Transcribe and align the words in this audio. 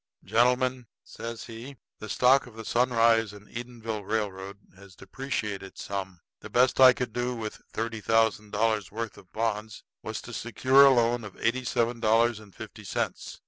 "Gentlemen," 0.23 0.87
says 1.03 1.43
he, 1.43 1.77
"the 1.99 2.09
stock 2.09 2.47
of 2.47 2.55
the 2.55 2.65
Sunrise 2.65 3.33
& 3.33 3.33
Edenville 3.33 4.03
railroad 4.03 4.57
has 4.75 4.95
depreciated 4.95 5.77
some. 5.77 6.21
The 6.39 6.49
best 6.49 6.79
I 6.79 6.91
could 6.91 7.13
do 7.13 7.35
with 7.35 7.61
thirty 7.71 8.01
thousand 8.01 8.49
dollars' 8.49 8.89
worth 8.91 9.15
of 9.19 9.25
the 9.27 9.31
bonds 9.37 9.83
was 10.01 10.19
to 10.23 10.33
secure 10.33 10.87
a 10.87 10.91
loan 10.91 11.23
of 11.23 11.37
eighty 11.39 11.63
seven 11.63 11.99
dollars 11.99 12.39
and 12.39 12.55
fifty 12.55 12.83
cents. 12.83 13.37